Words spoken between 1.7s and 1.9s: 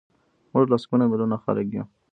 یو.